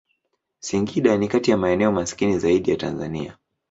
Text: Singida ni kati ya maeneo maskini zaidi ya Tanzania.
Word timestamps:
Singida 0.59 1.17
ni 1.17 1.27
kati 1.27 1.51
ya 1.51 1.57
maeneo 1.57 1.91
maskini 1.91 2.39
zaidi 2.39 2.71
ya 2.71 2.77
Tanzania. 2.77 3.37